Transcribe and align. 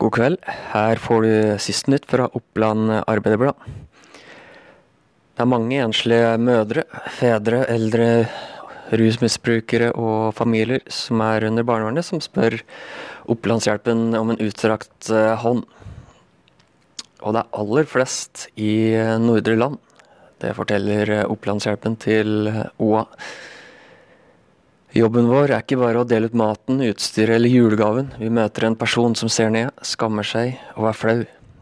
God 0.00 0.14
kveld. 0.16 0.38
Her 0.72 0.96
får 0.96 1.24
du 1.26 1.32
siste 1.60 1.92
nytt 1.92 2.06
fra 2.08 2.24
Oppland 2.32 2.88
Arbeiderblad. 3.04 3.58
Det 5.36 5.44
er 5.44 5.48
mange 5.48 5.76
enslige 5.76 6.38
mødre, 6.40 6.86
fedre, 7.18 7.66
eldre, 7.68 8.06
rusmisbrukere 8.96 9.90
og 9.92 10.32
familier 10.38 10.80
som 10.88 11.20
er 11.24 11.44
under 11.50 11.66
barnevernet, 11.68 12.08
som 12.08 12.22
spør 12.24 12.56
Opplandshjelpen 13.30 14.16
om 14.16 14.32
en 14.32 14.40
utstrakt 14.40 15.12
eh, 15.12 15.36
hånd. 15.44 15.66
Og 17.20 17.36
det 17.36 17.44
er 17.44 17.60
aller 17.60 17.92
flest 17.92 18.46
i 18.56 18.72
nordre 19.20 19.58
land. 19.60 19.76
Det 20.40 20.56
forteller 20.56 21.18
Opplandshjelpen 21.26 22.00
til 22.00 22.48
OA. 22.80 23.04
Jobben 24.90 25.28
vår 25.30 25.52
er 25.52 25.60
ikke 25.62 25.76
bare 25.78 26.00
å 26.02 26.06
dele 26.08 26.26
ut 26.26 26.34
maten, 26.34 26.80
utstyret 26.82 27.36
eller 27.36 27.52
julegaven. 27.52 28.08
Vi 28.18 28.26
møter 28.34 28.66
en 28.66 28.74
person 28.78 29.14
som 29.14 29.30
ser 29.30 29.52
ned, 29.54 29.70
skammer 29.86 30.26
seg 30.26 30.56
og 30.74 30.88
er 30.90 30.98
flau. 30.98 31.20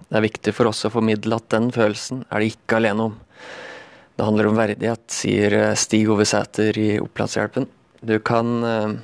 Det 0.08 0.16
er 0.16 0.24
viktig 0.24 0.54
for 0.56 0.70
oss 0.70 0.80
å 0.88 0.92
formidle 0.94 1.36
at 1.36 1.50
den 1.52 1.68
følelsen 1.74 2.22
er 2.32 2.40
de 2.40 2.48
ikke 2.54 2.78
alene 2.78 3.10
om. 3.10 3.18
Det 4.16 4.24
handler 4.24 4.48
om 4.48 4.56
verdighet, 4.56 5.04
sier 5.12 5.58
Stig 5.76 6.08
Ove 6.08 6.24
Sæter 6.24 6.80
i 6.80 6.88
Opplandshjelpen. 7.02 7.68
Du 8.00 8.16
kan 8.24 8.54
uh, 8.64 8.96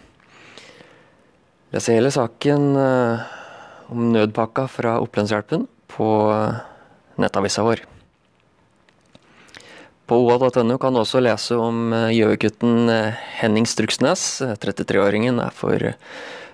lese 1.77 1.99
hele 1.99 2.09
saken 2.15 2.71
uh, 2.81 3.29
om 3.93 4.09
nødpakka 4.17 4.71
fra 4.73 4.97
Opplandshjelpen 5.05 5.69
på 5.93 6.09
nettavisa 7.21 7.69
vår. 7.69 7.85
På 10.15 10.21
oa.no 10.23 10.77
kan 10.79 10.95
du 10.95 11.01
også 11.01 11.19
lese 11.25 11.57
om 11.59 11.89
eh, 11.91 12.13
gjøvikutten 12.15 12.91
eh, 12.93 13.17
Henning 13.41 13.65
Struksnes. 13.67 14.23
33-åringen 14.63 15.41
er 15.43 15.51
for 15.51 15.83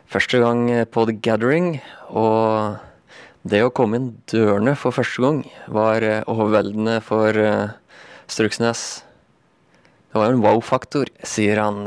første 0.08 0.40
gang 0.40 0.62
på 0.88 1.04
The 1.10 1.16
Gathering. 1.20 1.66
Og 2.08 2.80
det 3.44 3.60
å 3.60 3.68
komme 3.76 4.00
inn 4.00 4.08
dørene 4.32 4.72
for 4.80 4.96
første 4.96 5.20
gang 5.26 5.42
var 5.68 6.06
eh, 6.08 6.24
overveldende 6.24 7.02
for 7.04 7.36
Struksnes. 8.32 8.86
Det 10.08 10.24
var 10.24 10.32
en 10.32 10.40
wow-faktor, 10.40 11.12
sier 11.20 11.60
han 11.60 11.84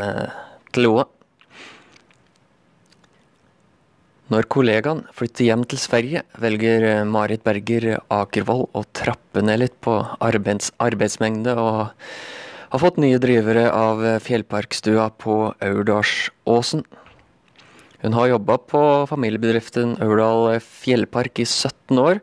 til 0.77 0.91
OA. 0.91 1.07
Når 4.31 4.45
kollegaen 4.47 5.01
flytter 5.11 5.49
hjem 5.49 5.63
til 5.67 5.79
Sverige, 5.81 6.21
velger 6.39 6.85
eh, 6.87 7.01
Marit 7.03 7.41
Berger 7.43 7.97
Akervoll 8.07 8.69
å 8.71 8.85
trappe 8.95 9.41
ned 9.43 9.59
litt 9.59 9.73
på 9.83 9.97
arbeids 10.23 10.69
arbeidsmengde, 10.79 11.51
og 11.59 11.89
har 12.71 12.81
fått 12.81 13.01
nye 13.03 13.19
drivere 13.19 13.65
av 13.67 13.99
fjellparkstua 14.23 15.09
på 15.19 15.35
Aurdalsåsen. 15.59 16.85
Hun 18.03 18.15
har 18.15 18.29
jobba 18.31 18.57
på 18.63 18.83
familiebedriften 19.11 19.97
Aurdal 20.03 20.55
fjellpark 20.63 21.43
i 21.43 21.47
17 21.49 21.99
år, 21.99 22.21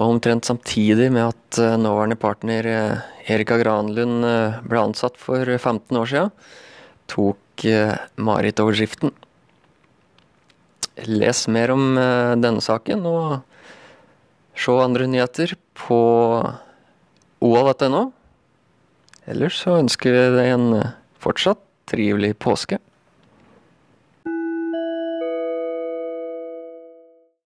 og 0.00 0.14
omtrent 0.14 0.48
samtidig 0.48 1.10
med 1.12 1.26
at 1.26 1.60
eh, 1.60 1.76
nåværende 1.76 2.16
partner 2.22 2.70
eh, 2.70 3.02
Erika 3.36 3.58
Granlund 3.60 4.24
ble 4.64 4.80
ansatt 4.80 5.20
for 5.20 5.44
15 5.44 5.92
år 5.92 6.08
siden, 6.08 6.32
tok 7.12 7.66
Marit 8.16 8.58
over 8.64 8.74
driften. 8.74 9.12
Les 11.08 11.46
mer 11.48 11.72
om 11.72 11.96
eh, 11.96 12.34
denne 12.36 12.60
saken, 12.60 13.06
og 13.08 13.40
se 14.58 14.74
andre 14.76 15.06
nyheter 15.08 15.54
på 15.78 16.00
oal.no. 17.42 18.02
Ellers 19.30 19.62
så 19.62 19.78
ønsker 19.80 20.12
vi 20.12 20.24
deg 20.36 20.52
en 20.52 20.66
eh, 20.82 20.94
fortsatt 21.22 21.62
trivelig 21.88 22.34
påske. 22.42 22.78